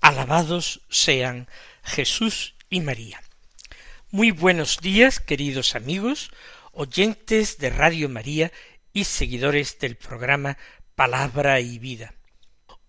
Alabados 0.00 0.80
sean 0.88 1.48
Jesús 1.82 2.54
y 2.70 2.80
María. 2.80 3.20
Muy 4.10 4.30
buenos 4.30 4.78
días, 4.80 5.20
queridos 5.20 5.74
amigos, 5.74 6.30
oyentes 6.72 7.58
de 7.58 7.70
Radio 7.70 8.08
María 8.08 8.52
y 8.92 9.04
seguidores 9.04 9.78
del 9.78 9.96
programa 9.96 10.56
Palabra 10.94 11.60
y 11.60 11.78
Vida. 11.78 12.14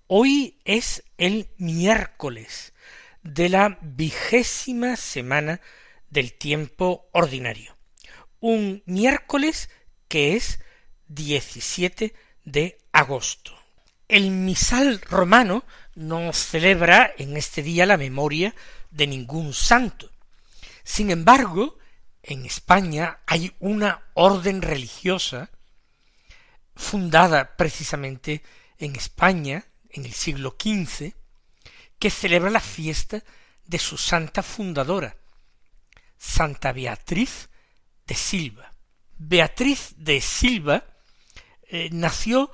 Hoy 0.07 0.59
es 0.65 1.03
el 1.17 1.49
miércoles 1.57 2.73
de 3.23 3.49
la 3.49 3.77
vigésima 3.81 4.95
semana 4.95 5.61
del 6.09 6.33
tiempo 6.33 7.09
ordinario. 7.11 7.75
Un 8.39 8.83
miércoles 8.85 9.69
que 10.07 10.35
es 10.35 10.59
17 11.07 12.13
de 12.45 12.77
agosto. 12.91 13.51
El 14.07 14.31
misal 14.31 15.01
romano 15.01 15.65
no 15.99 16.31
celebra 16.31 17.13
en 17.17 17.35
este 17.35 17.61
día 17.61 17.85
la 17.85 17.97
memoria 17.97 18.55
de 18.89 19.05
ningún 19.05 19.53
santo. 19.53 20.09
Sin 20.81 21.11
embargo, 21.11 21.77
en 22.23 22.45
España 22.45 23.19
hay 23.27 23.53
una 23.59 24.01
orden 24.13 24.61
religiosa 24.61 25.51
fundada 26.73 27.57
precisamente 27.57 28.43
en 28.77 28.95
España 28.95 29.65
en 29.89 30.05
el 30.05 30.13
siglo 30.13 30.55
XV 30.57 31.13
que 31.99 32.09
celebra 32.09 32.49
la 32.49 32.61
fiesta 32.61 33.21
de 33.65 33.77
su 33.77 33.97
santa 33.97 34.41
fundadora, 34.41 35.17
Santa 36.17 36.71
Beatriz 36.71 37.49
de 38.07 38.15
Silva. 38.15 38.73
Beatriz 39.17 39.95
de 39.97 40.21
Silva 40.21 40.85
eh, 41.63 41.89
nació 41.91 42.49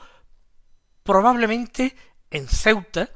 probablemente 1.04 1.96
en 2.32 2.48
Ceuta 2.48 3.12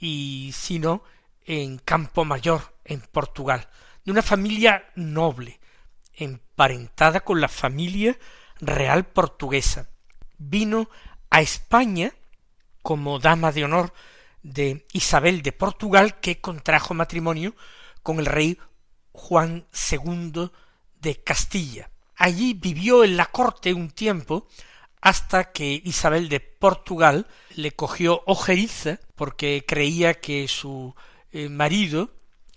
y 0.00 0.52
si 0.54 0.78
no 0.78 1.02
en 1.44 1.78
Campo 1.78 2.24
Mayor, 2.24 2.74
en 2.84 3.00
Portugal, 3.00 3.68
de 4.04 4.10
una 4.10 4.22
familia 4.22 4.90
noble, 4.96 5.60
emparentada 6.14 7.20
con 7.20 7.40
la 7.40 7.48
familia 7.48 8.18
real 8.60 9.04
portuguesa. 9.04 9.88
Vino 10.38 10.88
a 11.28 11.42
España 11.42 12.12
como 12.82 13.18
dama 13.18 13.52
de 13.52 13.64
honor 13.64 13.92
de 14.42 14.86
Isabel 14.92 15.42
de 15.42 15.52
Portugal, 15.52 16.18
que 16.20 16.40
contrajo 16.40 16.94
matrimonio 16.94 17.54
con 18.02 18.18
el 18.18 18.26
rey 18.26 18.58
Juan 19.12 19.66
II 19.90 20.50
de 21.00 21.22
Castilla. 21.22 21.90
Allí 22.16 22.54
vivió 22.54 23.04
en 23.04 23.16
la 23.16 23.26
corte 23.26 23.74
un 23.74 23.90
tiempo 23.90 24.46
hasta 25.00 25.52
que 25.52 25.80
Isabel 25.84 26.28
de 26.28 26.40
Portugal 26.40 27.26
le 27.56 27.72
cogió 27.72 28.22
ojeriza 28.26 28.98
porque 29.14 29.64
creía 29.66 30.14
que 30.14 30.46
su 30.48 30.94
eh, 31.32 31.48
marido, 31.48 32.10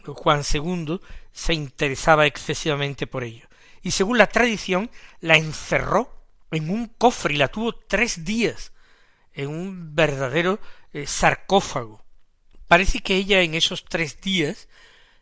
Juan 0.05 0.43
II, 0.51 0.99
se 1.31 1.53
interesaba 1.53 2.25
excesivamente 2.25 3.07
por 3.07 3.23
ello. 3.23 3.47
Y 3.81 3.91
según 3.91 4.17
la 4.17 4.27
tradición, 4.27 4.89
la 5.19 5.37
encerró 5.37 6.25
en 6.51 6.69
un 6.69 6.87
cofre 6.87 7.33
y 7.33 7.37
la 7.37 7.47
tuvo 7.47 7.73
tres 7.73 8.23
días 8.23 8.71
en 9.33 9.49
un 9.49 9.95
verdadero 9.95 10.59
eh, 10.93 11.07
sarcófago. 11.07 12.03
Parece 12.67 12.99
que 12.99 13.15
ella 13.15 13.41
en 13.41 13.55
esos 13.55 13.85
tres 13.85 14.21
días 14.21 14.67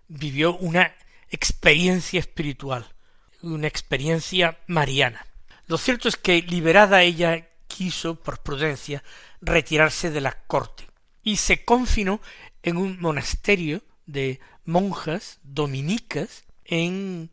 vivió 0.08 0.56
una 0.58 0.94
experiencia 1.30 2.20
espiritual, 2.20 2.94
una 3.42 3.68
experiencia 3.68 4.59
mariana. 4.68 5.26
Lo 5.72 5.78
cierto 5.78 6.09
es 6.09 6.18
que 6.18 6.42
liberada 6.42 7.02
ella 7.02 7.48
quiso, 7.70 8.16
por 8.16 8.40
prudencia, 8.40 9.06
retirarse 9.40 10.12
de 10.12 10.20
la 10.20 10.34
corte 10.34 10.86
y 11.24 11.38
se 11.38 11.64
confinó 11.64 12.20
en 12.62 12.76
un 12.76 13.00
monasterio 13.00 13.82
de 14.06 14.42
monjas 14.66 15.40
dominicas 15.44 16.44
en 16.66 17.32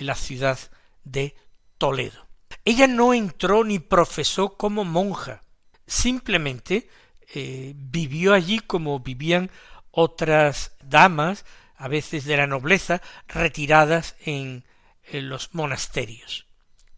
la 0.00 0.16
ciudad 0.16 0.58
de 1.04 1.36
Toledo. 1.78 2.26
Ella 2.64 2.88
no 2.88 3.14
entró 3.14 3.62
ni 3.62 3.78
profesó 3.78 4.56
como 4.56 4.84
monja, 4.84 5.42
simplemente 5.86 6.90
eh, 7.36 7.72
vivió 7.76 8.34
allí 8.34 8.58
como 8.58 8.98
vivían 8.98 9.48
otras 9.92 10.72
damas, 10.82 11.44
a 11.76 11.86
veces 11.86 12.24
de 12.24 12.36
la 12.36 12.48
nobleza, 12.48 13.00
retiradas 13.28 14.16
en 14.24 14.64
los 15.12 15.54
monasterios 15.54 16.46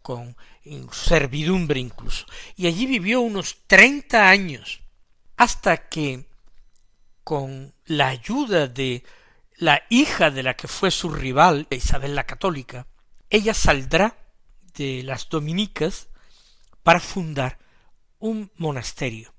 con 0.09 0.35
servidumbre 0.91 1.79
incluso, 1.79 2.25
y 2.55 2.67
allí 2.67 2.85
vivió 2.85 3.21
unos 3.21 3.57
treinta 3.67 4.29
años, 4.29 4.81
hasta 5.37 5.89
que, 5.89 6.25
con 7.23 7.73
la 7.85 8.07
ayuda 8.07 8.67
de 8.67 9.03
la 9.57 9.83
hija 9.89 10.31
de 10.31 10.43
la 10.43 10.55
que 10.55 10.67
fue 10.67 10.91
su 10.91 11.09
rival, 11.09 11.67
Isabel 11.69 12.15
la 12.15 12.25
Católica, 12.25 12.87
ella 13.29 13.53
saldrá 13.53 14.17
de 14.75 15.03
las 15.03 15.29
dominicas 15.29 16.07
para 16.83 16.99
fundar 16.99 17.59
un 18.19 18.51
monasterio, 18.55 19.33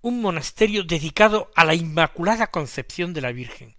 un 0.00 0.20
monasterio 0.20 0.84
dedicado 0.84 1.50
a 1.54 1.64
la 1.64 1.74
Inmaculada 1.74 2.48
Concepción 2.48 3.14
de 3.14 3.20
la 3.20 3.32
Virgen. 3.32 3.76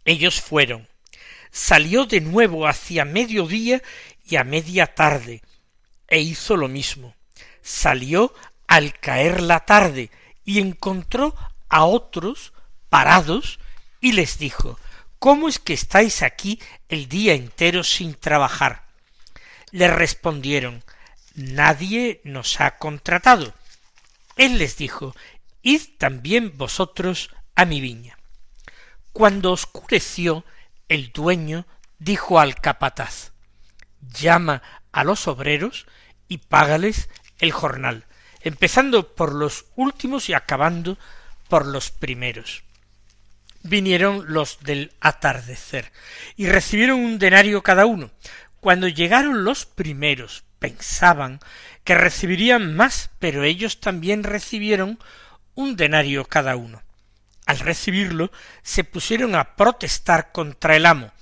Ellos 0.06 0.40
fueron. 0.40 0.88
Salió 1.50 2.06
de 2.06 2.22
nuevo 2.22 2.66
hacia 2.66 3.04
mediodía 3.04 3.82
y 4.26 4.36
a 4.36 4.44
media 4.44 4.86
tarde, 4.86 5.42
e 6.08 6.20
hizo 6.20 6.56
lo 6.56 6.68
mismo. 6.68 7.14
Salió 7.60 8.32
al 8.66 8.98
caer 8.98 9.42
la 9.42 9.60
tarde 9.66 10.10
y 10.46 10.58
encontró 10.58 11.36
a 11.68 11.84
otros 11.84 12.54
parados 12.88 13.60
y 14.00 14.12
les 14.12 14.38
dijo 14.38 14.78
¿Cómo 15.20 15.50
es 15.50 15.58
que 15.58 15.74
estáis 15.74 16.22
aquí 16.22 16.58
el 16.88 17.06
día 17.06 17.34
entero 17.34 17.84
sin 17.84 18.14
trabajar? 18.14 18.84
Le 19.70 19.86
respondieron 19.88 20.82
Nadie 21.34 22.22
nos 22.24 22.58
ha 22.58 22.78
contratado. 22.78 23.52
Él 24.36 24.56
les 24.56 24.78
dijo 24.78 25.14
Id 25.60 25.82
también 25.98 26.56
vosotros 26.56 27.28
a 27.54 27.66
mi 27.66 27.82
viña. 27.82 28.16
Cuando 29.12 29.52
oscureció, 29.52 30.46
el 30.88 31.12
dueño 31.12 31.66
dijo 31.98 32.40
al 32.40 32.54
capataz 32.54 33.32
Llama 34.00 34.62
a 34.90 35.04
los 35.04 35.28
obreros 35.28 35.86
y 36.28 36.38
págales 36.38 37.10
el 37.40 37.52
jornal, 37.52 38.06
empezando 38.40 39.14
por 39.14 39.34
los 39.34 39.66
últimos 39.76 40.30
y 40.30 40.32
acabando 40.32 40.96
por 41.50 41.66
los 41.66 41.90
primeros. 41.90 42.62
Vinieron 43.62 44.24
los 44.28 44.58
del 44.60 44.92
atardecer 45.00 45.92
y 46.36 46.46
recibieron 46.46 47.00
un 47.00 47.18
denario 47.18 47.62
cada 47.62 47.86
uno. 47.86 48.10
Cuando 48.60 48.88
llegaron 48.88 49.44
los 49.44 49.66
primeros 49.66 50.44
pensaban 50.58 51.40
que 51.84 51.94
recibirían 51.94 52.76
más, 52.76 53.10
pero 53.18 53.42
ellos 53.42 53.80
también 53.80 54.22
recibieron 54.22 54.98
un 55.54 55.76
denario 55.76 56.24
cada 56.24 56.56
uno. 56.56 56.82
Al 57.46 57.58
recibirlo 57.58 58.30
se 58.62 58.84
pusieron 58.84 59.34
a 59.34 59.56
protestar 59.56 60.30
contra 60.32 60.76
el 60.76 60.86
amo. 60.86 61.12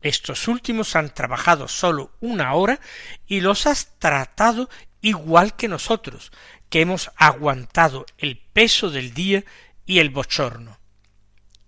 Estos 0.00 0.48
últimos 0.48 0.96
han 0.96 1.12
trabajado 1.12 1.68
sólo 1.68 2.12
una 2.20 2.54
hora 2.54 2.80
y 3.26 3.40
los 3.40 3.66
has 3.66 3.98
tratado 3.98 4.70
igual 5.00 5.56
que 5.56 5.68
nosotros, 5.68 6.32
que 6.70 6.80
hemos 6.80 7.10
aguantado 7.16 8.06
el 8.18 8.38
peso 8.38 8.90
del 8.90 9.14
día 9.14 9.44
y 9.84 9.98
el 9.98 10.10
bochorno. 10.10 10.78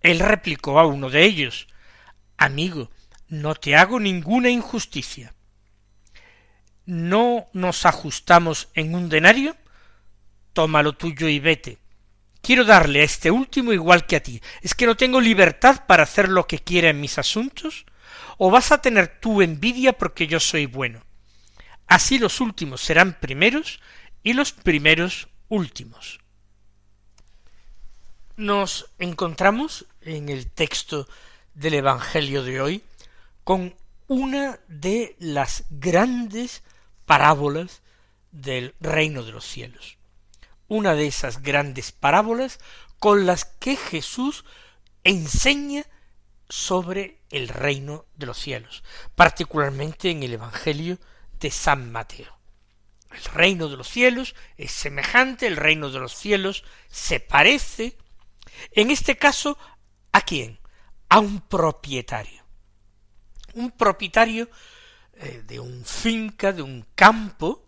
Él 0.06 0.20
replicó 0.20 0.78
a 0.78 0.86
uno 0.86 1.10
de 1.10 1.24
ellos 1.24 1.68
Amigo, 2.38 2.90
no 3.28 3.54
te 3.54 3.76
hago 3.76 3.98
ninguna 3.98 4.50
injusticia. 4.50 5.34
¿No 6.84 7.48
nos 7.52 7.86
ajustamos 7.86 8.68
en 8.74 8.94
un 8.94 9.08
denario? 9.08 9.56
Toma 10.52 10.82
lo 10.82 10.92
tuyo 10.92 11.28
y 11.28 11.40
vete. 11.40 11.78
Quiero 12.42 12.64
darle 12.64 13.00
a 13.00 13.04
este 13.04 13.30
último 13.30 13.72
igual 13.72 14.06
que 14.06 14.16
a 14.16 14.22
ti. 14.22 14.40
¿Es 14.62 14.74
que 14.74 14.86
no 14.86 14.96
tengo 14.96 15.20
libertad 15.20 15.86
para 15.86 16.04
hacer 16.04 16.28
lo 16.28 16.46
que 16.46 16.60
quiera 16.60 16.90
en 16.90 17.00
mis 17.00 17.18
asuntos? 17.18 17.86
¿O 18.38 18.50
vas 18.50 18.70
a 18.70 18.80
tener 18.80 19.18
tú 19.20 19.42
envidia 19.42 19.94
porque 19.94 20.26
yo 20.26 20.38
soy 20.38 20.66
bueno? 20.66 21.02
Así 21.88 22.18
los 22.18 22.40
últimos 22.40 22.82
serán 22.82 23.18
primeros 23.18 23.80
y 24.22 24.34
los 24.34 24.52
primeros 24.52 25.28
últimos. 25.48 26.20
Nos 28.36 28.90
encontramos 28.98 29.86
en 30.02 30.28
el 30.28 30.50
texto 30.50 31.08
del 31.54 31.72
Evangelio 31.72 32.42
de 32.42 32.60
hoy 32.60 32.82
con 33.44 33.74
una 34.08 34.60
de 34.68 35.16
las 35.18 35.64
grandes 35.70 36.62
parábolas 37.06 37.80
del 38.32 38.74
reino 38.78 39.22
de 39.22 39.32
los 39.32 39.46
cielos. 39.46 39.96
Una 40.68 40.94
de 40.94 41.06
esas 41.06 41.40
grandes 41.40 41.92
parábolas 41.92 42.60
con 42.98 43.24
las 43.24 43.46
que 43.46 43.74
Jesús 43.74 44.44
enseña 45.02 45.86
sobre 46.50 47.22
el 47.30 47.48
reino 47.48 48.04
de 48.16 48.26
los 48.26 48.38
cielos, 48.38 48.84
particularmente 49.14 50.10
en 50.10 50.22
el 50.22 50.34
Evangelio 50.34 50.98
de 51.40 51.50
San 51.50 51.90
Mateo. 51.90 52.36
El 53.10 53.24
reino 53.32 53.68
de 53.68 53.78
los 53.78 53.88
cielos 53.88 54.34
es 54.58 54.72
semejante, 54.72 55.46
el 55.46 55.56
reino 55.56 55.88
de 55.90 56.00
los 56.00 56.14
cielos 56.14 56.64
se 56.90 57.18
parece, 57.18 57.96
en 58.72 58.90
este 58.90 59.16
caso, 59.16 59.58
¿a 60.12 60.20
quién? 60.20 60.58
A 61.08 61.18
un 61.18 61.40
propietario. 61.40 62.44
Un 63.54 63.70
propietario 63.70 64.48
eh, 65.14 65.42
de 65.46 65.60
un 65.60 65.84
finca, 65.84 66.52
de 66.52 66.62
un 66.62 66.86
campo, 66.94 67.64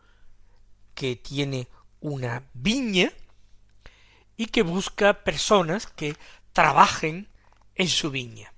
que 0.94 1.17
tiene 1.17 1.69
una 2.00 2.43
viña 2.55 3.12
y 4.37 4.46
que 4.46 4.62
busca 4.62 5.25
personas 5.25 5.87
que 5.87 6.17
trabajen 6.52 7.29
en 7.76 7.88
su 7.88 8.11
viña. 8.11 8.52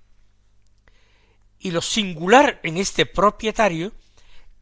Y 1.58 1.70
lo 1.70 1.82
singular 1.82 2.60
en 2.62 2.78
este 2.78 3.04
propietario 3.04 3.92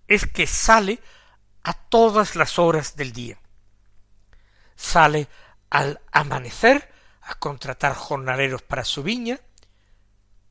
es 0.09 0.27
que 0.27 0.47
sale 0.47 0.99
a 1.63 1.73
todas 1.73 2.35
las 2.35 2.59
horas 2.59 2.97
del 2.97 3.13
día. 3.13 3.39
Sale 4.75 5.29
al 5.71 6.01
amanecer 6.11 6.88
a 7.29 7.35
contratar 7.35 7.95
jornaleros 7.95 8.63
para 8.63 8.85
su 8.85 9.03
viña, 9.03 9.39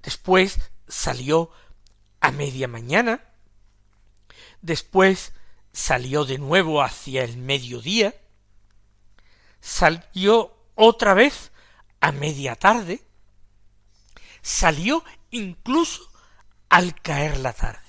después 0.04 0.60
salió 0.88 1.50
a 2.22 2.30
media 2.32 2.68
mañana, 2.68 3.24
después 4.62 5.34
salió 5.74 6.24
de 6.24 6.38
nuevo 6.38 6.84
hacia 6.84 7.24
el 7.24 7.38
mediodía, 7.38 8.14
salió 9.60 10.56
otra 10.76 11.16
vez 11.16 11.52
a 12.00 12.12
media 12.12 12.56
tarde, 12.56 13.02
salió 14.44 15.04
incluso 15.32 16.08
al 16.70 17.02
caer 17.02 17.38
la 17.40 17.54
tarde 17.54 17.88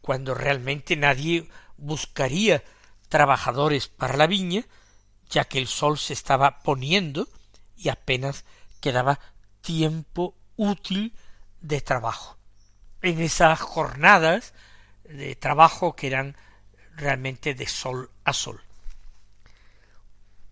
cuando 0.00 0.34
realmente 0.34 0.96
nadie 0.96 1.50
buscaría 1.76 2.64
trabajadores 3.10 3.88
para 3.88 4.16
la 4.16 4.26
viña, 4.26 4.64
ya 5.28 5.44
que 5.44 5.58
el 5.58 5.66
sol 5.66 5.98
se 5.98 6.14
estaba 6.14 6.62
poniendo 6.62 7.28
y 7.80 7.88
apenas 7.88 8.44
quedaba 8.80 9.18
tiempo 9.60 10.34
útil 10.56 11.14
de 11.60 11.80
trabajo. 11.80 12.36
En 13.02 13.20
esas 13.20 13.60
jornadas 13.60 14.52
de 15.04 15.34
trabajo 15.36 15.96
que 15.96 16.06
eran 16.06 16.36
realmente 16.96 17.54
de 17.54 17.66
sol 17.66 18.10
a 18.24 18.32
sol. 18.32 18.60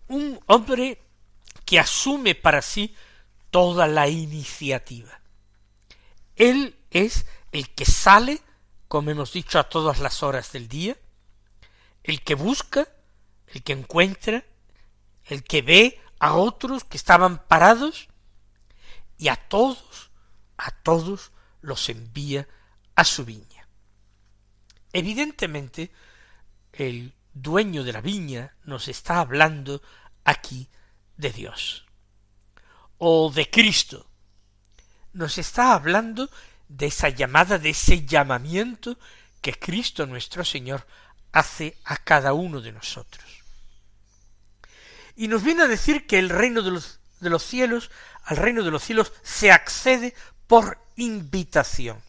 Un 0.07 0.39
hombre 0.47 1.01
que 1.65 1.79
asume 1.79 2.33
para 2.33 2.61
sí 2.61 2.95
toda 3.51 3.85
la 3.87 4.07
iniciativa. 4.07 5.19
Él 6.35 6.75
es 6.89 7.27
el 7.51 7.69
que 7.69 7.85
sale 7.85 8.41
como 8.89 9.11
hemos 9.11 9.31
dicho, 9.31 9.59
a 9.59 9.69
todas 9.69 9.99
las 9.99 10.23
horas 10.23 10.51
del 10.51 10.67
día, 10.67 10.97
el 12.03 12.21
que 12.23 12.33
busca, 12.33 12.87
el 13.47 13.61
que 13.61 13.73
encuentra, 13.73 14.43
el 15.25 15.43
que 15.43 15.61
ve 15.61 16.01
a 16.19 16.35
otros 16.35 16.83
que 16.83 16.97
estaban 16.97 17.47
parados, 17.47 18.09
y 19.19 19.27
a 19.27 19.35
todos, 19.35 20.11
a 20.57 20.71
todos 20.71 21.31
los 21.61 21.89
envía 21.89 22.47
a 22.95 23.03
su 23.03 23.25
viña. 23.25 23.67
Evidentemente, 24.93 25.91
el 26.71 27.13
dueño 27.33 27.83
de 27.83 27.93
la 27.93 28.01
viña 28.01 28.55
nos 28.63 28.87
está 28.87 29.19
hablando 29.19 29.81
aquí 30.23 30.69
de 31.17 31.31
Dios 31.31 31.85
o 32.97 33.29
de 33.29 33.49
Cristo. 33.49 34.07
Nos 35.13 35.37
está 35.37 35.73
hablando 35.73 36.29
de 36.69 36.87
esa 36.87 37.09
llamada, 37.09 37.57
de 37.57 37.71
ese 37.71 38.05
llamamiento 38.05 38.97
que 39.41 39.53
Cristo 39.53 40.05
nuestro 40.05 40.45
Señor 40.45 40.87
hace 41.31 41.77
a 41.83 41.97
cada 41.97 42.33
uno 42.33 42.61
de 42.61 42.71
nosotros. 42.71 43.38
Y 45.19 45.27
nos 45.27 45.43
viene 45.43 45.63
a 45.63 45.67
decir 45.67 46.07
que 46.07 46.17
el 46.17 46.29
reino 46.29 46.61
de 46.61 46.71
los, 46.71 47.43
cielos, 47.43 47.91
al 48.23 48.37
reino 48.37 48.63
de 48.63 48.71
los 48.71 48.81
cielos, 48.81 49.11
se 49.21 49.51
accede 49.51 50.15
por 50.47 50.77
invitación. 50.95 52.01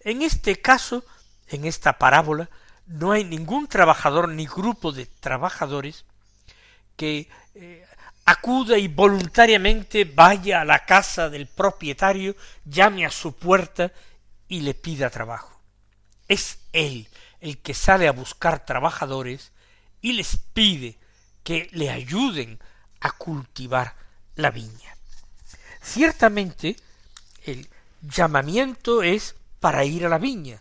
En 0.00 0.22
este 0.22 0.62
caso, 0.62 1.04
en 1.48 1.66
esta 1.66 1.98
parábola, 1.98 2.48
no 2.86 3.12
hay 3.12 3.22
ningún 3.24 3.66
trabajador 3.66 4.30
ni 4.30 4.46
grupo 4.46 4.92
de 4.92 5.04
trabajadores 5.04 6.06
que 6.96 7.28
eh, 7.54 7.84
acuda 8.24 8.78
y 8.78 8.88
voluntariamente 8.88 10.06
vaya 10.06 10.62
a 10.62 10.64
la 10.64 10.86
casa 10.86 11.28
del 11.28 11.46
propietario, 11.46 12.34
llame 12.64 13.04
a 13.04 13.10
su 13.10 13.36
puerta 13.36 13.92
y 14.48 14.62
le 14.62 14.72
pida 14.72 15.10
trabajo. 15.10 15.60
Es 16.28 16.60
él 16.72 17.10
el 17.40 17.58
que 17.58 17.74
sale 17.74 18.08
a 18.08 18.12
buscar 18.12 18.64
trabajadores 18.64 19.52
y 20.00 20.14
les 20.14 20.38
pide 20.54 20.98
que 21.46 21.68
le 21.70 21.90
ayuden 21.90 22.58
a 22.98 23.12
cultivar 23.12 23.94
la 24.34 24.50
viña. 24.50 24.96
Ciertamente 25.80 26.74
el 27.44 27.68
llamamiento 28.02 29.04
es 29.04 29.36
para 29.60 29.84
ir 29.84 30.04
a 30.04 30.08
la 30.08 30.18
viña, 30.18 30.60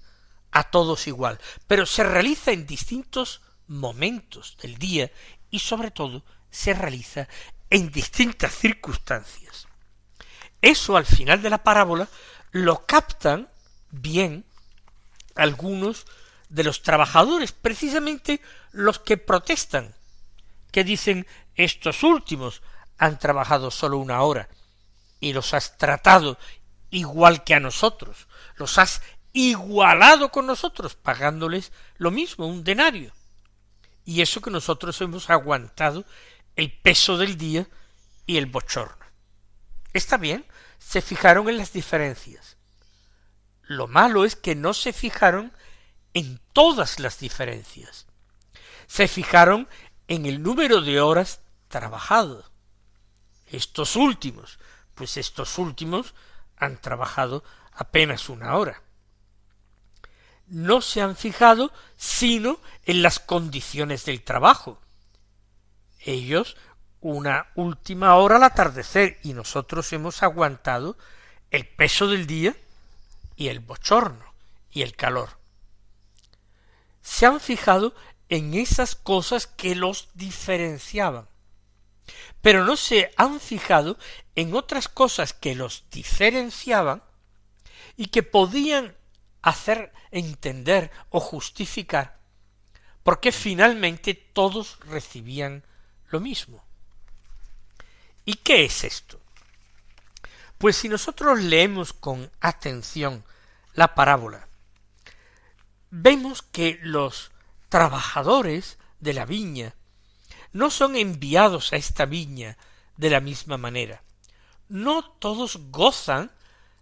a 0.52 0.70
todos 0.70 1.08
igual, 1.08 1.40
pero 1.66 1.88
se 1.88 2.04
realiza 2.04 2.52
en 2.52 2.68
distintos 2.68 3.42
momentos 3.66 4.58
del 4.62 4.78
día 4.78 5.12
y 5.50 5.58
sobre 5.58 5.90
todo 5.90 6.24
se 6.52 6.76
realiza 6.76 7.28
en 7.72 7.92
distintas 7.92 8.54
circunstancias. 8.54 9.68
Eso 10.62 10.98
al 10.98 11.08
final 11.08 11.42
de 11.42 11.50
la 11.50 11.64
parábola 11.64 12.08
lo 12.52 12.86
captan 12.86 13.50
bien 13.90 14.46
algunos 15.34 16.06
de 16.50 16.64
los 16.64 16.84
trabajadores, 16.84 17.54
precisamente 17.54 18.40
los 18.72 19.00
que 19.00 19.18
protestan, 19.18 19.95
que 20.76 20.84
dicen 20.84 21.26
estos 21.56 22.04
últimos 22.04 22.62
han 22.98 23.18
trabajado 23.18 23.72
solo 23.72 23.98
una 23.98 24.24
hora 24.24 24.50
y 25.22 25.32
los 25.32 25.54
has 25.54 25.78
tratado 25.78 26.38
igual 26.90 27.46
que 27.46 27.54
a 27.54 27.62
nosotros, 27.62 28.28
los 28.58 28.78
has 28.78 29.02
igualado 29.32 30.32
con 30.32 30.46
nosotros, 30.46 30.96
pagándoles 30.96 31.72
lo 31.96 32.12
mismo, 32.12 32.46
un 32.46 32.66
denario. 32.66 33.14
Y 34.04 34.22
eso 34.22 34.42
que 34.42 34.52
nosotros 34.52 35.00
hemos 35.00 35.30
aguantado 35.30 36.04
el 36.58 36.74
peso 36.74 37.18
del 37.18 37.38
día 37.38 37.70
y 38.26 38.36
el 38.36 38.46
bochorno. 38.46 39.06
Está 39.94 40.18
bien, 40.18 40.46
se 40.78 41.02
fijaron 41.02 41.48
en 41.48 41.56
las 41.56 41.72
diferencias. 41.72 42.58
Lo 43.62 43.88
malo 43.88 44.26
es 44.26 44.36
que 44.36 44.56
no 44.56 44.74
se 44.74 44.92
fijaron 44.92 45.54
en 46.14 46.42
todas 46.52 47.00
las 47.00 47.18
diferencias. 47.20 48.08
Se 48.88 49.08
fijaron 49.08 49.70
en 50.08 50.26
el 50.26 50.42
número 50.42 50.82
de 50.82 51.02
horas 51.02 51.42
trabajado. 51.68 52.44
Estos 53.48 53.96
últimos, 53.96 54.60
pues 54.94 55.18
estos 55.18 55.58
últimos 55.58 56.14
han 56.58 56.78
trabajado 56.80 57.44
apenas 57.74 58.30
una 58.30 58.56
hora. 58.56 58.82
No 60.48 60.82
se 60.82 61.02
han 61.02 61.16
fijado 61.16 61.72
sino 61.98 62.60
en 62.86 63.02
las 63.02 63.20
condiciones 63.20 64.06
del 64.06 64.24
trabajo. 64.24 64.80
Ellos 66.00 66.56
una 67.02 67.48
última 67.56 68.16
hora 68.16 68.38
al 68.38 68.44
atardecer 68.44 69.20
y 69.24 69.34
nosotros 69.34 69.92
hemos 69.94 70.24
aguantado 70.24 70.98
el 71.52 71.68
peso 71.68 72.08
del 72.08 72.26
día 72.26 72.56
y 73.36 73.50
el 73.50 73.60
bochorno 73.60 74.34
y 74.72 74.82
el 74.82 74.96
calor. 74.96 75.38
Se 77.02 77.28
han 77.28 77.40
fijado 77.40 77.94
en 78.30 78.54
esas 78.54 78.96
cosas 78.96 79.48
que 79.48 79.76
los 79.76 80.10
diferenciaban, 80.14 81.28
pero 82.42 82.66
no 82.66 82.76
se 82.76 83.12
han 83.18 83.40
fijado 83.40 83.98
en 84.36 84.54
otras 84.54 84.88
cosas 84.88 85.34
que 85.34 85.56
los 85.56 85.86
diferenciaban 85.92 87.04
y 87.98 88.08
que 88.08 88.24
podían 88.24 88.96
hacer 89.42 89.94
entender 90.12 90.92
o 91.10 91.20
justificar 91.20 92.20
por 93.04 93.20
qué 93.20 93.32
finalmente 93.32 94.16
todos 94.16 94.80
recibían 94.80 95.64
lo 96.10 96.20
mismo. 96.20 96.64
¿Y 98.26 98.34
qué 98.36 98.66
es 98.66 98.84
esto? 98.84 99.22
Pues 100.58 100.78
si 100.78 100.90
nosotros 100.90 101.40
leemos 101.40 101.94
con 101.94 102.32
atención 102.42 103.24
la 103.74 103.94
parábola, 103.94 104.48
vemos 105.92 106.42
que 106.42 106.80
los 106.82 107.32
trabajadores 107.76 108.78
de 109.02 109.12
la 109.12 109.26
viña 109.26 109.76
no 110.54 110.70
son 110.70 110.96
enviados 110.96 111.74
a 111.74 111.76
esta 111.76 112.06
viña 112.06 112.58
de 112.96 113.10
la 113.10 113.20
misma 113.20 113.58
manera. 113.58 114.02
No 114.70 115.04
todos 115.04 115.58
gozan 115.72 116.32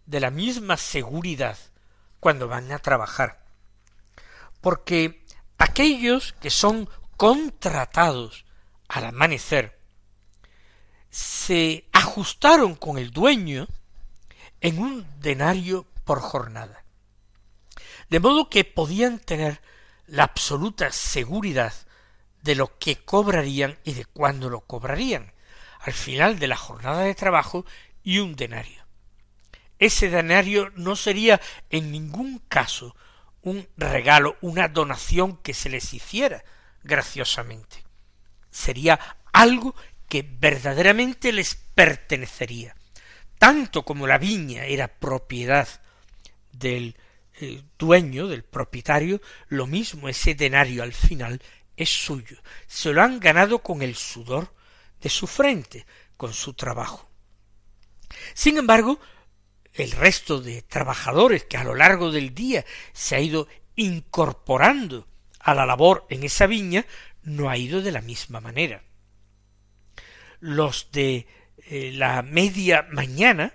de 0.06 0.20
la 0.20 0.30
misma 0.30 0.78
seguridad 0.78 1.58
cuando 2.20 2.48
van 2.48 2.72
a 2.72 2.78
trabajar. 2.78 3.44
Porque 4.62 5.26
aquellos 5.58 6.34
que 6.34 6.52
son 6.52 6.88
contratados 7.18 8.46
al 8.88 9.06
amanecer 9.06 9.80
se 11.10 11.90
ajustaron 11.92 12.76
con 12.76 13.00
el 13.00 13.10
dueño 13.10 13.66
en 14.62 14.78
un 14.78 15.08
denario 15.20 15.88
por 16.04 16.22
jornada. 16.22 16.84
De 18.12 18.20
modo 18.20 18.48
que 18.48 18.64
podían 18.64 19.18
tener 19.18 19.60
la 20.08 20.24
absoluta 20.24 20.92
seguridad 20.92 21.74
de 22.42 22.56
lo 22.56 22.78
que 22.78 22.98
cobrarían 22.98 23.80
y 23.84 23.94
de 23.94 24.06
cuándo 24.06 24.50
lo 24.50 24.62
cobrarían, 24.62 25.34
al 25.80 25.94
final 25.94 26.40
de 26.40 26.48
la 26.48 26.58
jornada 26.58 27.04
de 27.04 27.16
trabajo 27.16 27.66
y 28.04 28.20
un 28.20 28.36
denario. 28.36 28.84
Ese 29.80 30.10
denario 30.10 30.72
no 30.76 30.96
sería 30.96 31.42
en 31.70 31.92
ningún 31.92 32.40
caso 32.48 32.96
un 33.42 33.68
regalo, 33.76 34.38
una 34.42 34.68
donación 34.68 35.38
que 35.38 35.54
se 35.54 35.70
les 35.70 35.94
hiciera 35.94 36.44
graciosamente. 36.84 37.84
Sería 38.50 39.00
algo 39.32 39.76
que 40.08 40.22
verdaderamente 40.22 41.32
les 41.32 41.56
pertenecería. 41.56 42.76
Tanto 43.38 43.84
como 43.84 44.08
la 44.08 44.18
viña 44.18 44.66
era 44.66 44.88
propiedad 44.88 45.68
del 46.52 46.96
eh, 47.40 47.64
dueño, 47.78 48.28
del 48.28 48.44
propietario, 48.44 49.22
lo 49.48 49.68
mismo 49.68 50.10
ese 50.10 50.36
denario 50.36 50.84
al 50.84 50.94
final 50.94 51.42
es 51.76 51.90
suyo. 51.90 52.38
Se 52.68 52.92
lo 52.92 53.02
han 53.02 53.20
ganado 53.20 53.60
con 53.60 53.82
el 53.82 53.96
sudor 53.96 54.54
de 55.02 55.10
su 55.10 55.28
frente, 55.28 55.86
con 56.18 56.34
su 56.34 56.54
trabajo. 56.54 57.10
Sin 58.34 58.58
embargo, 58.58 59.00
el 59.74 59.92
resto 59.92 60.40
de 60.42 60.62
trabajadores 60.62 61.46
que 61.46 61.58
a 61.58 61.64
lo 61.64 61.76
largo 61.76 62.12
del 62.12 62.36
día 62.36 62.64
se 62.94 63.16
ha 63.16 63.20
ido 63.20 63.48
incorporando 63.76 65.08
a 65.40 65.56
la 65.56 65.66
labor 65.66 66.06
en 66.10 66.24
esa 66.24 66.46
viña 66.46 66.86
no 67.24 67.50
ha 67.50 67.58
ido 67.58 67.82
de 67.82 67.92
la 67.92 68.02
misma 68.02 68.40
manera 68.40 68.84
los 70.44 70.92
de 70.92 71.26
eh, 71.70 71.92
la 71.94 72.22
media 72.22 72.86
mañana 72.92 73.54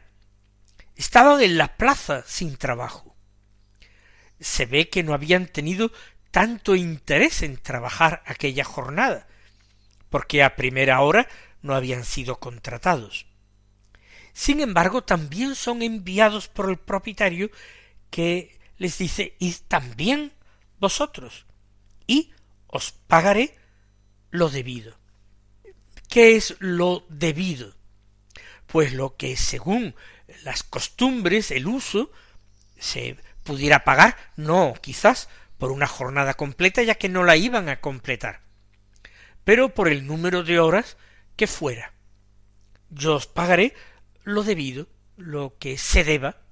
estaban 0.96 1.42
en 1.42 1.58
la 1.58 1.76
plaza 1.76 2.24
sin 2.26 2.56
trabajo. 2.56 3.07
Se 4.40 4.66
ve 4.66 4.88
que 4.88 5.02
no 5.02 5.14
habían 5.14 5.46
tenido 5.46 5.92
tanto 6.30 6.76
interés 6.76 7.42
en 7.42 7.56
trabajar 7.56 8.22
aquella 8.26 8.64
jornada, 8.64 9.26
porque 10.10 10.42
a 10.42 10.56
primera 10.56 11.00
hora 11.00 11.28
no 11.62 11.74
habían 11.74 12.04
sido 12.04 12.38
contratados. 12.38 13.26
Sin 14.32 14.60
embargo, 14.60 15.02
también 15.02 15.54
son 15.54 15.82
enviados 15.82 16.48
por 16.48 16.70
el 16.70 16.76
propietario 16.76 17.50
que 18.10 18.58
les 18.76 18.98
dice 18.98 19.34
id 19.40 19.56
también 19.66 20.32
vosotros 20.78 21.46
y 22.06 22.30
os 22.68 22.92
pagaré 22.92 23.56
lo 24.30 24.48
debido. 24.48 24.96
¿Qué 26.08 26.36
es 26.36 26.56
lo 26.60 27.04
debido? 27.08 27.74
Pues 28.66 28.92
lo 28.92 29.16
que 29.16 29.36
según 29.36 29.94
las 30.44 30.62
costumbres, 30.62 31.50
el 31.50 31.66
uso, 31.66 32.10
se 32.78 33.16
pudiera 33.48 33.82
pagar, 33.82 34.14
no, 34.36 34.74
quizás 34.78 35.30
por 35.56 35.72
una 35.72 35.86
jornada 35.86 36.34
completa, 36.34 36.82
ya 36.82 36.96
que 36.96 37.08
no 37.08 37.24
la 37.24 37.36
iban 37.36 37.70
a 37.70 37.80
completar, 37.80 38.42
pero 39.42 39.70
por 39.70 39.88
el 39.88 40.06
número 40.06 40.44
de 40.44 40.60
horas 40.60 40.98
que 41.34 41.46
fuera. 41.46 41.94
Yo 42.90 43.14
os 43.14 43.26
pagaré 43.26 43.72
lo 44.22 44.42
debido, 44.42 44.86
lo 45.16 45.56
que 45.58 45.78
se 45.78 46.04
deba, 46.04 46.42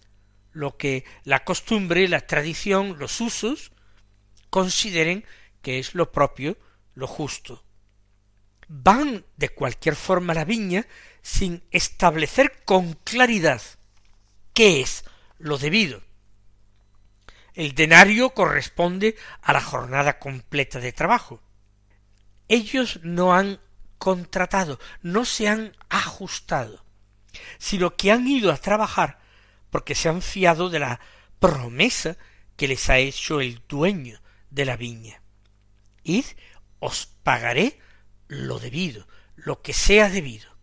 lo 0.52 0.78
que 0.78 1.04
la 1.24 1.44
costumbre, 1.44 2.08
la 2.08 2.22
tradición, 2.22 2.96
los 2.98 3.20
usos 3.20 3.72
consideren 4.48 5.26
que 5.60 5.78
es 5.78 5.94
lo 5.94 6.12
propio, 6.12 6.56
lo 6.94 7.06
justo 7.06 7.62
van 8.68 9.24
de 9.36 9.48
cualquier 9.50 9.96
forma 9.96 10.32
a 10.32 10.36
la 10.36 10.44
viña 10.44 10.86
sin 11.22 11.62
establecer 11.70 12.62
con 12.64 12.94
claridad 12.94 13.62
qué 14.52 14.80
es 14.80 15.04
lo 15.38 15.58
debido. 15.58 16.02
El 17.56 17.74
denario 17.74 18.34
corresponde 18.34 19.16
a 19.40 19.54
la 19.54 19.62
jornada 19.62 20.18
completa 20.18 20.78
de 20.78 20.92
trabajo. 20.92 21.42
Ellos 22.48 23.00
no 23.02 23.34
han 23.34 23.60
contratado, 23.96 24.78
no 25.00 25.24
se 25.24 25.48
han 25.48 25.74
ajustado, 25.88 26.84
sino 27.56 27.96
que 27.96 28.12
han 28.12 28.28
ido 28.28 28.52
a 28.52 28.58
trabajar 28.58 29.20
porque 29.70 29.94
se 29.94 30.10
han 30.10 30.20
fiado 30.20 30.68
de 30.68 30.80
la 30.80 31.00
promesa 31.40 32.18
que 32.56 32.68
les 32.68 32.90
ha 32.90 32.98
hecho 32.98 33.40
el 33.40 33.62
dueño 33.66 34.20
de 34.50 34.66
la 34.66 34.76
viña. 34.76 35.22
Id, 36.02 36.26
os 36.78 37.06
pagaré 37.06 37.80
lo 38.28 38.58
debido, 38.58 39.08
lo 39.34 39.62
que 39.62 39.72
sea 39.72 40.10
debido. 40.10 40.54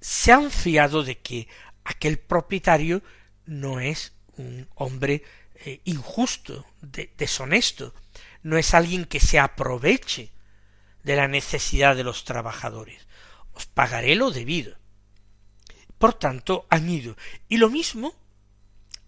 Se 0.00 0.30
han 0.30 0.52
fiado 0.52 1.02
de 1.02 1.18
que 1.18 1.48
aquel 1.82 2.20
propietario 2.20 3.02
no 3.44 3.80
es 3.80 4.15
un 4.36 4.68
hombre 4.74 5.22
eh, 5.64 5.80
injusto, 5.84 6.66
deshonesto, 7.16 7.94
no 8.42 8.58
es 8.58 8.74
alguien 8.74 9.04
que 9.04 9.20
se 9.20 9.38
aproveche 9.38 10.30
de 11.02 11.16
la 11.16 11.28
necesidad 11.28 11.96
de 11.96 12.04
los 12.04 12.24
trabajadores. 12.24 13.06
Os 13.52 13.66
pagaré 13.66 14.14
lo 14.16 14.30
debido. 14.30 14.76
Por 15.98 16.14
tanto, 16.14 16.66
han 16.68 16.88
ido. 16.90 17.16
Y 17.48 17.56
lo 17.56 17.70
mismo 17.70 18.14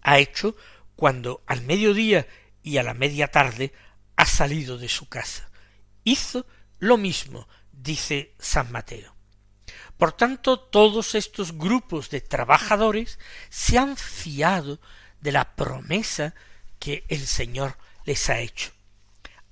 ha 0.01 0.19
hecho 0.19 0.55
cuando 0.95 1.43
al 1.45 1.61
mediodía 1.61 2.27
y 2.63 2.77
a 2.77 2.83
la 2.83 2.93
media 2.93 3.29
tarde 3.29 3.73
ha 4.15 4.25
salido 4.25 4.77
de 4.77 4.89
su 4.89 5.07
casa. 5.07 5.49
Hizo 6.03 6.45
lo 6.79 6.97
mismo, 6.97 7.47
dice 7.71 8.33
San 8.39 8.71
Mateo. 8.71 9.15
Por 9.97 10.13
tanto, 10.13 10.59
todos 10.59 11.15
estos 11.15 11.57
grupos 11.57 12.09
de 12.09 12.21
trabajadores 12.21 13.19
se 13.49 13.77
han 13.77 13.97
fiado 13.97 14.79
de 15.21 15.31
la 15.31 15.55
promesa 15.55 16.33
que 16.79 17.03
el 17.07 17.25
Señor 17.27 17.77
les 18.05 18.29
ha 18.29 18.39
hecho. 18.39 18.71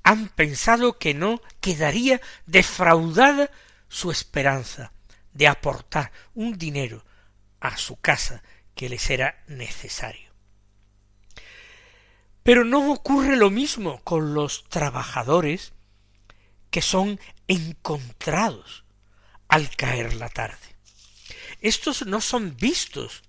Han 0.03 0.29
pensado 0.29 0.97
que 0.97 1.13
no 1.13 1.41
quedaría 1.59 2.21
defraudada 2.45 3.51
su 3.89 4.11
esperanza 4.11 4.91
de 5.33 5.47
aportar 5.47 6.11
un 6.33 6.57
dinero 6.57 7.03
a 7.59 7.77
su 7.77 7.97
casa 7.97 8.41
que 8.75 8.89
les 8.89 9.09
era 9.09 9.43
necesario. 9.47 10.29
Pero 12.43 12.63
no 12.63 12.91
ocurre 12.91 13.35
lo 13.35 13.49
mismo 13.49 14.01
con 14.03 14.33
los 14.33 14.63
trabajadores 14.69 15.73
que 16.69 16.81
son 16.81 17.19
encontrados 17.47 18.85
al 19.47 19.69
caer 19.75 20.13
la 20.13 20.29
tarde. 20.29 20.57
Estos 21.61 22.05
no 22.05 22.21
son 22.21 22.55
vistos, 22.55 23.23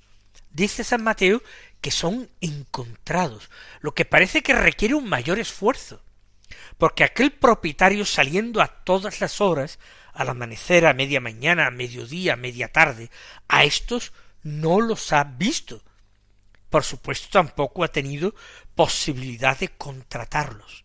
dice 0.51 0.85
San 0.85 1.03
Mateo, 1.03 1.43
que 1.81 1.91
son 1.91 2.31
encontrados, 2.41 3.51
lo 3.81 3.95
que 3.95 4.05
parece 4.05 4.43
que 4.43 4.55
requiere 4.55 4.95
un 4.95 5.09
mayor 5.09 5.39
esfuerzo, 5.39 6.03
porque 6.77 7.05
aquel 7.05 7.33
propietario 7.33 8.05
saliendo 8.05 8.61
a 8.61 8.69
todas 8.85 9.21
las 9.21 9.41
horas, 9.41 9.79
al 10.13 10.29
amanecer, 10.29 10.87
a 10.87 10.95
media 10.95 11.21
mañana, 11.21 11.67
a 11.67 11.71
mediodía, 11.71 12.33
a 12.33 12.37
media 12.37 12.73
tarde, 12.73 13.11
a 13.47 13.65
estos 13.65 14.13
no 14.43 14.81
los 14.81 15.13
ha 15.13 15.25
visto. 15.25 15.83
Por 16.71 16.85
supuesto 16.85 17.29
tampoco 17.31 17.85
ha 17.85 17.89
tenido 17.89 18.35
posibilidad 18.75 19.59
de 19.59 19.69
contratarlos. 19.69 20.85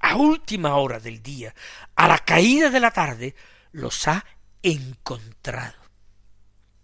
A 0.00 0.16
última 0.16 0.76
hora 0.76 0.98
del 1.00 1.22
día, 1.22 1.54
a 1.94 2.08
la 2.08 2.18
caída 2.18 2.70
de 2.70 2.80
la 2.80 2.90
tarde, 2.90 3.34
los 3.72 4.06
ha 4.08 4.24
encontrado. 4.62 5.83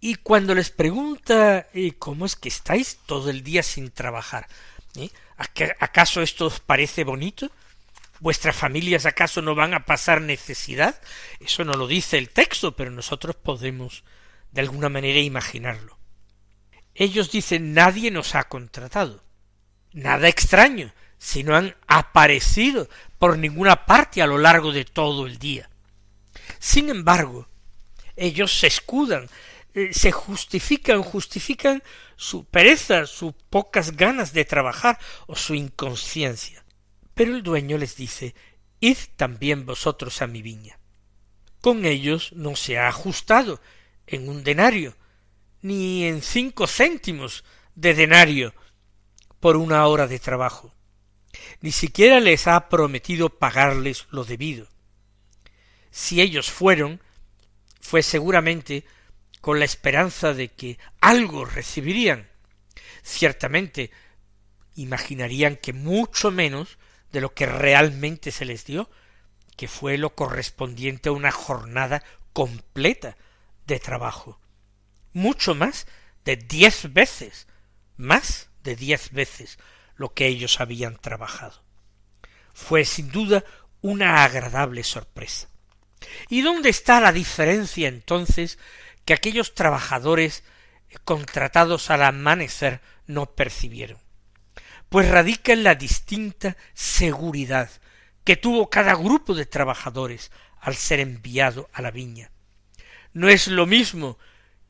Y 0.01 0.15
cuando 0.15 0.55
les 0.55 0.71
pregunta 0.71 1.67
cómo 1.99 2.25
es 2.25 2.35
que 2.35 2.49
estáis 2.49 2.97
todo 3.05 3.29
el 3.29 3.43
día 3.43 3.61
sin 3.61 3.91
trabajar, 3.91 4.47
¿Eh? 4.95 5.09
¿acaso 5.79 6.21
esto 6.21 6.47
os 6.47 6.59
parece 6.59 7.03
bonito? 7.03 7.51
¿Vuestras 8.19 8.55
familias 8.55 9.05
acaso 9.05 9.41
no 9.41 9.55
van 9.55 9.73
a 9.73 9.85
pasar 9.85 10.21
necesidad? 10.21 10.99
Eso 11.39 11.63
no 11.63 11.73
lo 11.73 11.87
dice 11.87 12.17
el 12.17 12.29
texto, 12.29 12.75
pero 12.75 12.91
nosotros 12.91 13.35
podemos 13.35 14.03
de 14.51 14.61
alguna 14.61 14.89
manera 14.89 15.19
imaginarlo. 15.19 15.97
Ellos 16.95 17.31
dicen 17.31 17.73
nadie 17.73 18.11
nos 18.11 18.35
ha 18.35 18.43
contratado. 18.45 19.23
Nada 19.93 20.27
extraño, 20.27 20.93
si 21.19 21.43
no 21.43 21.55
han 21.55 21.75
aparecido 21.87 22.89
por 23.19 23.37
ninguna 23.37 23.85
parte 23.85 24.21
a 24.21 24.27
lo 24.27 24.39
largo 24.39 24.71
de 24.71 24.85
todo 24.85 25.27
el 25.27 25.37
día. 25.37 25.69
Sin 26.59 26.89
embargo, 26.89 27.47
ellos 28.15 28.59
se 28.59 28.67
escudan, 28.67 29.29
eh, 29.73 29.93
se 29.93 30.11
justifican, 30.11 31.01
justifican 31.01 31.81
su 32.17 32.45
pereza, 32.45 33.05
sus 33.05 33.33
pocas 33.49 33.95
ganas 33.95 34.33
de 34.33 34.45
trabajar 34.45 34.99
o 35.27 35.35
su 35.35 35.55
inconsciencia. 35.55 36.65
Pero 37.13 37.35
el 37.35 37.43
dueño 37.43 37.77
les 37.77 37.95
dice 37.95 38.35
Id 38.79 38.97
también 39.15 39.65
vosotros 39.65 40.21
a 40.21 40.27
mi 40.27 40.41
viña. 40.41 40.79
Con 41.61 41.85
ellos 41.85 42.33
no 42.33 42.55
se 42.55 42.79
ha 42.79 42.87
ajustado 42.87 43.61
en 44.07 44.27
un 44.27 44.43
denario, 44.43 44.97
ni 45.61 46.05
en 46.05 46.21
cinco 46.21 46.67
céntimos 46.67 47.43
de 47.75 47.93
denario 47.93 48.53
por 49.39 49.55
una 49.55 49.85
hora 49.87 50.07
de 50.07 50.19
trabajo. 50.19 50.73
Ni 51.61 51.71
siquiera 51.71 52.19
les 52.19 52.47
ha 52.47 52.67
prometido 52.67 53.29
pagarles 53.29 54.07
lo 54.09 54.25
debido. 54.25 54.67
Si 55.91 56.21
ellos 56.21 56.49
fueron, 56.49 56.99
fue 57.79 58.03
seguramente 58.03 58.85
con 59.41 59.59
la 59.59 59.65
esperanza 59.65 60.33
de 60.33 60.49
que 60.49 60.77
algo 61.01 61.45
recibirían. 61.45 62.29
Ciertamente 63.03 63.91
imaginarían 64.75 65.57
que 65.57 65.73
mucho 65.73 66.31
menos 66.31 66.77
de 67.11 67.21
lo 67.21 67.33
que 67.33 67.45
realmente 67.45 68.31
se 68.31 68.45
les 68.45 68.65
dio, 68.65 68.89
que 69.57 69.67
fue 69.67 69.97
lo 69.97 70.15
correspondiente 70.15 71.09
a 71.09 71.13
una 71.13 71.31
jornada 71.31 72.03
completa 72.33 73.17
de 73.67 73.79
trabajo. 73.79 74.39
Mucho 75.13 75.55
más 75.55 75.87
de 76.23 76.37
diez 76.37 76.93
veces, 76.93 77.47
más 77.97 78.49
de 78.63 78.75
diez 78.75 79.11
veces 79.11 79.57
lo 79.95 80.13
que 80.13 80.27
ellos 80.27 80.61
habían 80.61 80.97
trabajado. 80.97 81.63
Fue 82.53 82.85
sin 82.85 83.11
duda 83.11 83.43
una 83.81 84.23
agradable 84.23 84.83
sorpresa. 84.83 85.47
¿Y 86.29 86.41
dónde 86.41 86.69
está 86.69 86.99
la 86.99 87.11
diferencia 87.11 87.87
entonces 87.87 88.57
que 89.05 89.13
aquellos 89.13 89.55
trabajadores 89.55 90.43
contratados 91.05 91.89
al 91.89 92.03
amanecer 92.03 92.81
no 93.07 93.35
percibieron? 93.35 93.99
Pues 94.89 95.09
radica 95.09 95.53
en 95.53 95.63
la 95.63 95.75
distinta 95.75 96.57
seguridad 96.73 97.69
que 98.23 98.35
tuvo 98.35 98.69
cada 98.69 98.95
grupo 98.95 99.33
de 99.33 99.45
trabajadores 99.45 100.31
al 100.59 100.75
ser 100.75 100.99
enviado 100.99 101.69
a 101.73 101.81
la 101.81 101.91
viña. 101.91 102.31
No 103.13 103.29
es 103.29 103.47
lo 103.47 103.65
mismo 103.65 104.17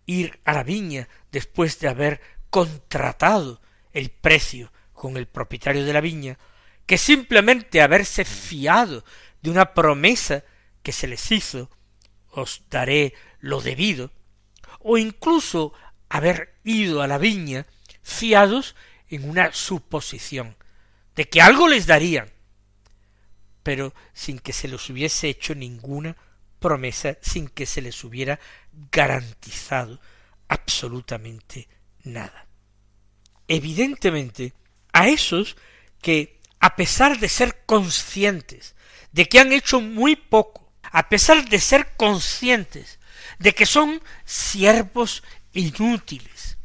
ir 0.06 0.40
a 0.46 0.54
la 0.54 0.64
viña 0.64 1.08
después 1.32 1.80
de 1.80 1.90
haber 1.90 2.22
contratado 2.50 3.62
el 3.94 4.10
precio 4.10 4.72
con 4.94 5.18
el 5.18 5.28
propietario 5.28 5.86
de 5.86 5.94
la 5.94 6.02
viña 6.02 6.38
que 6.86 6.98
simplemente 6.98 7.82
haberse 7.82 8.26
fiado 8.26 9.04
de 9.42 9.50
una 9.50 9.74
promesa 9.74 10.44
que 10.84 10.92
se 10.92 11.08
les 11.08 11.32
hizo, 11.32 11.70
os 12.32 12.64
daré 12.70 13.14
lo 13.40 13.62
debido, 13.62 14.12
o 14.84 14.98
incluso 14.98 15.74
haber 16.10 16.56
ido 16.64 17.02
a 17.02 17.08
la 17.08 17.18
viña 17.18 17.66
fiados 18.02 18.76
en 19.10 19.30
una 19.30 19.54
suposición 19.54 20.56
de 21.16 21.30
que 21.30 21.42
algo 21.42 21.68
les 21.68 21.86
darían, 21.86 22.32
pero 23.64 23.94
sin 24.14 24.40
que 24.40 24.54
se 24.54 24.68
les 24.68 24.90
hubiese 24.90 25.30
hecho 25.30 25.56
ninguna 25.56 26.16
promesa, 26.60 27.18
sin 27.22 27.48
que 27.48 27.66
se 27.66 27.82
les 27.82 28.04
hubiera 28.04 28.40
garantizado 28.92 30.00
absolutamente 30.48 31.68
nada. 32.04 32.48
Evidentemente, 33.48 34.54
a 34.94 35.08
esos 35.08 35.58
que, 36.02 36.40
a 36.60 36.76
pesar 36.76 37.20
de 37.20 37.30
ser 37.30 37.66
conscientes 37.66 38.76
de 39.12 39.28
que 39.28 39.40
han 39.40 39.52
hecho 39.52 39.82
muy 39.82 40.16
poco, 40.16 40.72
a 40.84 41.10
pesar 41.10 41.48
de 41.50 41.60
ser 41.60 41.96
conscientes 41.98 43.00
de 43.40 43.54
que 43.54 43.66
son 43.66 44.02
siervos 44.26 45.24
inútiles. 45.54 46.58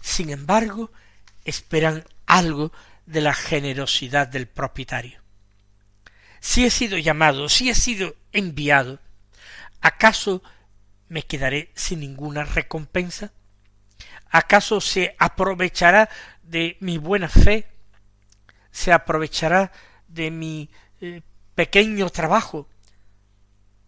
Sin 0.00 0.30
embargo, 0.30 0.92
esperan 1.44 2.04
algo 2.26 2.72
de 3.06 3.20
la 3.20 3.34
generosidad 3.34 4.28
del 4.28 4.46
propietario. 4.46 5.20
Si 6.40 6.64
he 6.64 6.70
sido 6.70 6.98
llamado, 6.98 7.48
si 7.48 7.70
he 7.70 7.74
sido 7.74 8.14
enviado, 8.32 9.00
¿acaso 9.80 10.42
me 11.08 11.22
quedaré 11.22 11.72
sin 11.74 12.00
ninguna 12.00 12.44
recompensa? 12.44 13.32
¿Acaso 14.30 14.80
se 14.80 15.14
aprovechará 15.18 16.08
de 16.42 16.76
mi 16.80 16.98
buena 16.98 17.28
fe? 17.28 17.66
¿Se 18.70 18.92
aprovechará 18.92 19.72
de 20.08 20.30
mi 20.30 20.70
eh, 21.00 21.22
pequeño 21.54 22.10
trabajo 22.10 22.68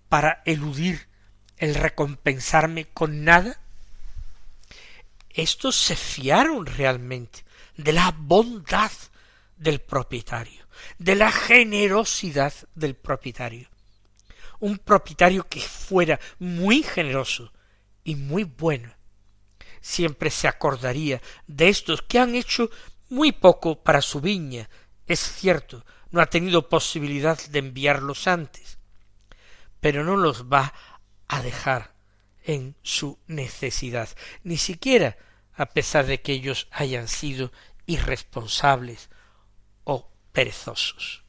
para 0.09 0.43
eludir 0.45 1.08
el 1.59 1.75
recompensarme 1.75 2.87
con 2.87 3.25
nada? 3.25 3.61
Estos 5.31 5.77
se 5.77 5.97
fiaron 5.97 6.67
realmente 6.67 7.45
de 7.77 7.93
la 7.93 8.15
bondad 8.17 8.91
del 9.57 9.81
propietario, 9.81 10.67
de 10.99 11.15
la 11.15 11.31
generosidad 11.31 12.53
del 12.75 12.95
propietario. 12.95 13.69
Un 14.61 14.79
propietario 14.79 15.49
que 15.49 15.61
fuera 15.61 16.19
muy 16.39 16.83
generoso 16.83 17.53
y 18.03 18.17
muy 18.17 18.45
bueno, 18.45 18.93
siempre 19.81 20.31
se 20.31 20.49
acordaría 20.49 21.21
de 21.47 21.69
estos 21.69 22.03
que 22.03 22.19
han 22.19 22.35
hecho 22.35 22.71
muy 23.09 23.33
poco 23.33 23.83
para 23.83 24.03
su 24.03 24.21
viña. 24.21 24.69
Es 25.07 25.21
cierto, 25.21 25.85
no 26.11 26.21
ha 26.21 26.27
tenido 26.27 26.69
posibilidad 26.69 27.39
de 27.49 27.59
enviarlos 27.59 28.27
antes, 28.27 28.79
pero 29.81 30.05
no 30.05 30.17
los 30.17 30.45
va 30.45 30.73
a 31.29 31.43
dejar 31.43 31.95
en 32.43 32.77
su 32.83 33.19
necesidad, 33.27 34.09
ni 34.43 34.57
siquiera 34.57 35.17
a 35.55 35.67
pesar 35.67 36.07
de 36.07 36.21
que 36.21 36.33
ellos 36.33 36.69
hayan 36.71 37.09
sido 37.09 37.53
irresponsables 37.87 39.11
o 39.85 40.11
perezosos. 40.33 41.25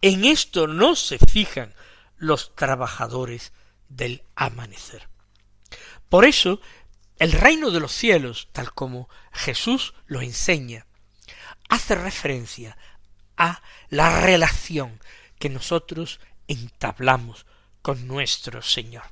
En 0.00 0.24
esto 0.24 0.66
no 0.66 0.96
se 0.96 1.18
fijan 1.18 1.74
los 2.16 2.54
trabajadores 2.54 3.52
del 3.88 4.22
amanecer. 4.34 5.08
Por 6.08 6.24
eso, 6.24 6.60
el 7.18 7.32
reino 7.32 7.70
de 7.70 7.80
los 7.80 7.92
cielos, 7.92 8.48
tal 8.52 8.72
como 8.72 9.08
Jesús 9.32 9.94
lo 10.06 10.20
enseña, 10.20 10.86
hace 11.68 11.94
referencia 11.94 12.76
a 13.36 13.62
la 13.88 14.20
relación 14.20 15.00
que 15.38 15.48
nosotros 15.48 16.20
entablamos 16.48 17.46
con 17.84 18.08
nuestro 18.08 18.62
Señor. 18.62 19.02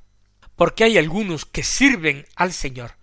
porque 0.56 0.85
hay 0.85 0.96
algunos 0.96 1.44
que 1.44 1.62
sirven 1.62 2.26
al 2.37 2.54
Señor 2.54 2.96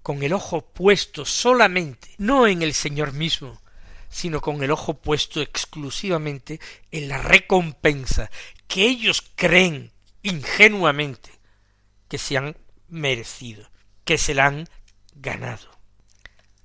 con 0.00 0.22
el 0.22 0.32
ojo 0.32 0.60
puesto 0.60 1.24
solamente, 1.24 2.14
no 2.18 2.46
en 2.46 2.62
el 2.62 2.72
Señor 2.72 3.12
mismo, 3.12 3.60
sino 4.08 4.40
con 4.40 4.62
el 4.62 4.70
ojo 4.70 4.94
puesto 4.94 5.40
exclusivamente 5.40 6.60
en 6.92 7.08
la 7.08 7.18
recompensa 7.18 8.30
que 8.68 8.86
ellos 8.86 9.24
creen 9.34 9.90
ingenuamente 10.22 11.30
que 12.06 12.18
se 12.18 12.36
han 12.36 12.56
merecido, 12.86 13.68
que 14.04 14.18
se 14.18 14.34
la 14.34 14.46
han 14.46 14.68
ganado. 15.16 15.68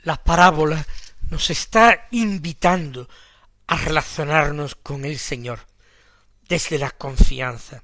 La 0.03 0.23
parábola 0.23 0.85
nos 1.31 1.49
está 1.49 2.07
invitando 2.11 3.09
a 3.65 3.77
relacionarnos 3.77 4.75
con 4.75 5.05
el 5.05 5.17
Señor 5.17 5.65
desde 6.47 6.77
la 6.77 6.91
confianza, 6.91 7.83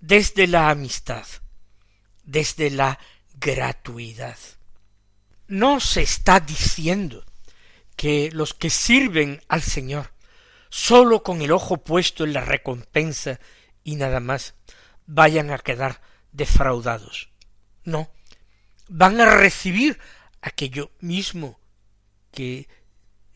desde 0.00 0.46
la 0.46 0.70
amistad, 0.70 1.26
desde 2.24 2.70
la 2.70 2.98
gratuidad. 3.38 4.38
No 5.46 5.80
se 5.80 6.02
está 6.02 6.40
diciendo 6.40 7.24
que 7.96 8.30
los 8.32 8.54
que 8.54 8.70
sirven 8.70 9.42
al 9.48 9.62
Señor 9.62 10.12
sólo 10.70 11.22
con 11.22 11.42
el 11.42 11.52
ojo 11.52 11.78
puesto 11.78 12.24
en 12.24 12.32
la 12.32 12.42
recompensa 12.42 13.40
y 13.84 13.96
nada 13.96 14.20
más 14.20 14.54
vayan 15.06 15.50
a 15.50 15.58
quedar 15.58 16.00
defraudados. 16.32 17.30
No, 17.84 18.10
van 18.88 19.20
a 19.20 19.36
recibir 19.36 19.98
aquello 20.42 20.90
mismo 21.00 21.58
que 22.30 22.68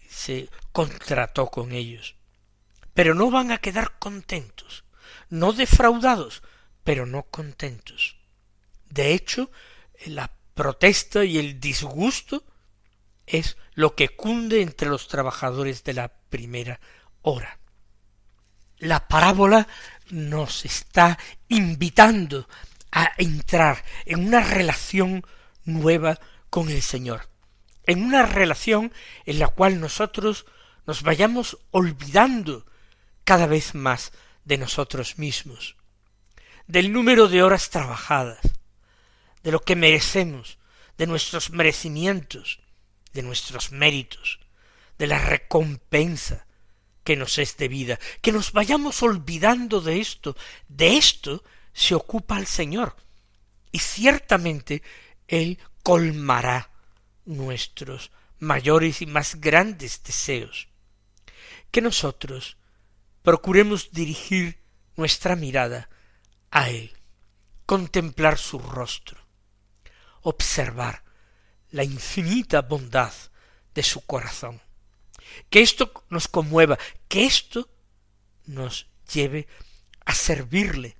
se 0.08 0.48
contrató 0.72 1.46
con 1.46 1.72
ellos. 1.72 2.16
Pero 2.94 3.14
no 3.14 3.30
van 3.30 3.50
a 3.50 3.58
quedar 3.58 3.98
contentos, 3.98 4.84
no 5.30 5.54
defraudados, 5.54 6.42
pero 6.84 7.06
no 7.06 7.24
contentos. 7.24 8.16
De 8.90 9.14
hecho, 9.14 9.50
la 10.06 10.32
protesta 10.54 11.24
y 11.24 11.38
el 11.38 11.60
disgusto 11.60 12.44
es 13.26 13.56
lo 13.74 13.94
que 13.94 14.10
cunde 14.10 14.62
entre 14.62 14.88
los 14.88 15.08
trabajadores 15.08 15.84
de 15.84 15.94
la 15.94 16.08
primera 16.08 16.80
hora. 17.22 17.58
La 18.78 19.06
parábola 19.06 19.68
nos 20.10 20.64
está 20.64 21.18
invitando 21.48 22.48
a 22.90 23.12
entrar 23.16 23.84
en 24.04 24.26
una 24.26 24.40
relación 24.40 25.24
nueva 25.64 26.18
con 26.50 26.68
el 26.68 26.82
Señor, 26.82 27.28
en 27.86 28.02
una 28.02 28.26
relación 28.26 28.92
en 29.24 29.38
la 29.38 29.48
cual 29.48 29.80
nosotros 29.80 30.46
nos 30.86 31.02
vayamos 31.02 31.58
olvidando 31.70 32.66
cada 33.24 33.46
vez 33.46 33.74
más 33.74 34.12
de 34.44 34.58
nosotros 34.58 35.18
mismos, 35.18 35.76
del 36.66 36.92
número 36.92 37.28
de 37.28 37.42
horas 37.42 37.70
trabajadas, 37.70 38.40
de 39.42 39.52
lo 39.52 39.60
que 39.60 39.76
merecemos, 39.76 40.58
de 40.98 41.06
nuestros 41.06 41.50
merecimientos, 41.50 42.60
de 43.12 43.22
nuestros 43.22 43.72
méritos, 43.72 44.40
de 44.98 45.06
la 45.06 45.18
recompensa 45.18 46.46
que 47.04 47.16
nos 47.16 47.38
es 47.38 47.56
debida, 47.56 47.98
que 48.20 48.32
nos 48.32 48.52
vayamos 48.52 49.02
olvidando 49.02 49.80
de 49.80 50.00
esto, 50.00 50.36
de 50.68 50.96
esto 50.96 51.42
se 51.72 51.94
ocupa 51.94 52.38
el 52.38 52.46
Señor, 52.46 52.96
y 53.72 53.78
ciertamente 53.78 54.82
Él 55.26 55.58
colmará 55.82 56.70
nuestros 57.24 58.10
mayores 58.38 59.02
y 59.02 59.06
más 59.06 59.40
grandes 59.40 60.02
deseos. 60.02 60.68
Que 61.70 61.80
nosotros 61.80 62.56
procuremos 63.22 63.92
dirigir 63.92 64.58
nuestra 64.96 65.36
mirada 65.36 65.88
a 66.52 66.68
Él, 66.68 66.92
contemplar 67.66 68.38
su 68.38 68.58
rostro, 68.58 69.18
observar 70.20 71.02
la 71.70 71.82
infinita 71.82 72.60
bondad 72.60 73.12
de 73.74 73.82
su 73.82 74.02
corazón. 74.02 74.60
Que 75.48 75.62
esto 75.62 76.04
nos 76.10 76.28
conmueva, 76.28 76.78
que 77.08 77.24
esto 77.24 77.70
nos 78.44 78.86
lleve 79.12 79.48
a 80.04 80.14
servirle 80.14 80.96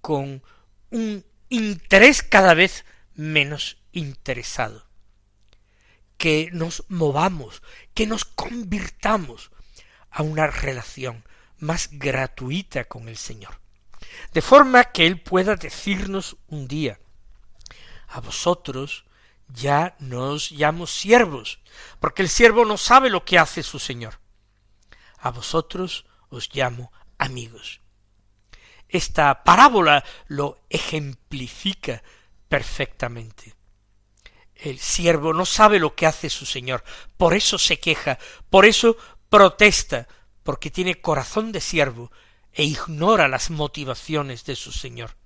con 0.00 0.42
un 0.90 1.24
interés 1.48 2.22
cada 2.22 2.54
vez 2.54 2.84
menos 3.14 3.78
interesado. 3.90 4.86
Que 6.16 6.50
nos 6.52 6.84
movamos, 6.88 7.60
que 7.92 8.06
nos 8.06 8.24
convirtamos 8.24 9.50
a 10.10 10.22
una 10.22 10.46
relación 10.46 11.24
más 11.58 11.88
gratuita 11.90 12.84
con 12.84 13.08
el 13.08 13.16
Señor. 13.16 13.60
De 14.32 14.42
forma 14.42 14.84
que 14.84 15.06
Él 15.06 15.20
pueda 15.20 15.56
decirnos 15.56 16.36
un 16.48 16.68
día, 16.68 16.98
a 18.08 18.20
vosotros 18.20 19.04
ya 19.48 19.96
no 19.98 20.30
os 20.30 20.50
llamo 20.50 20.86
siervos, 20.86 21.60
porque 21.98 22.22
el 22.22 22.28
siervo 22.28 22.64
no 22.64 22.76
sabe 22.76 23.10
lo 23.10 23.24
que 23.24 23.38
hace 23.38 23.62
su 23.62 23.78
Señor. 23.78 24.20
A 25.18 25.30
vosotros 25.30 26.06
os 26.28 26.48
llamo 26.52 26.92
amigos. 27.18 27.80
Esta 28.88 29.44
parábola 29.44 30.04
lo 30.26 30.62
ejemplifica 30.68 32.02
perfectamente. 32.48 33.54
El 34.54 34.78
siervo 34.78 35.32
no 35.32 35.46
sabe 35.46 35.78
lo 35.78 35.94
que 35.94 36.06
hace 36.06 36.28
su 36.28 36.44
señor, 36.44 36.84
por 37.16 37.32
eso 37.34 37.56
se 37.56 37.78
queja, 37.80 38.18
por 38.50 38.66
eso 38.66 38.96
protesta, 39.30 40.06
porque 40.42 40.70
tiene 40.70 41.00
corazón 41.00 41.50
de 41.52 41.60
siervo 41.60 42.10
e 42.52 42.64
ignora 42.64 43.28
las 43.28 43.50
motivaciones 43.50 44.44
de 44.44 44.56
su 44.56 44.72
señor. 44.72 45.16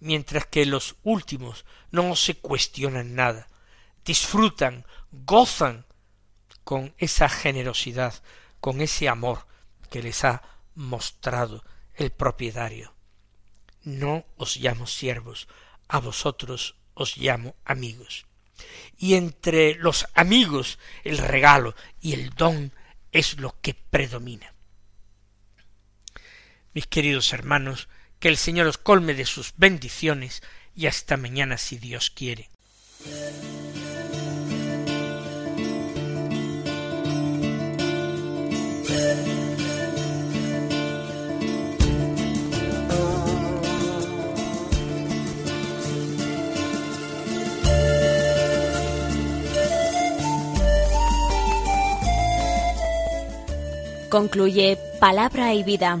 Mientras 0.00 0.46
que 0.46 0.66
los 0.66 0.96
últimos 1.02 1.64
no 1.90 2.14
se 2.14 2.34
cuestionan 2.34 3.14
nada, 3.14 3.48
disfrutan, 4.04 4.86
gozan 5.10 5.86
con 6.64 6.94
esa 6.98 7.28
generosidad, 7.28 8.22
con 8.60 8.80
ese 8.80 9.08
amor 9.08 9.46
que 9.90 10.02
les 10.02 10.24
ha 10.24 10.42
mostrado 10.74 11.64
el 11.94 12.10
propietario. 12.10 12.94
No 13.82 14.24
os 14.36 14.56
llamo 14.56 14.86
siervos, 14.86 15.48
a 15.88 15.98
vosotros 15.98 16.76
os 16.94 17.16
llamo 17.16 17.54
amigos. 17.64 18.26
Y 18.98 19.14
entre 19.14 19.74
los 19.74 20.06
amigos 20.14 20.78
el 21.04 21.18
regalo 21.18 21.74
y 22.00 22.12
el 22.12 22.30
don 22.30 22.72
es 23.12 23.38
lo 23.38 23.58
que 23.60 23.74
predomina. 23.74 24.52
Mis 26.74 26.86
queridos 26.86 27.32
hermanos, 27.32 27.88
que 28.20 28.28
el 28.28 28.36
Señor 28.36 28.66
os 28.66 28.78
colme 28.78 29.14
de 29.14 29.24
sus 29.24 29.54
bendiciones 29.56 30.42
y 30.74 30.86
hasta 30.86 31.16
mañana 31.16 31.58
si 31.58 31.78
Dios 31.78 32.10
quiere. 32.10 32.48
Concluye 54.08 54.78
Palabra 54.98 55.52
y 55.52 55.62
Vida, 55.62 56.00